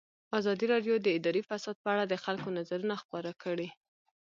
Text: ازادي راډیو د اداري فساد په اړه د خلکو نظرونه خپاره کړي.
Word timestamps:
ازادي 0.39 0.65
راډیو 0.73 0.95
د 1.01 1.07
اداري 1.17 1.41
فساد 1.49 1.75
په 1.83 1.87
اړه 1.93 2.03
د 2.07 2.13
خلکو 2.23 2.47
نظرونه 2.57 2.95
خپاره 3.03 3.31
کړي. 3.43 3.69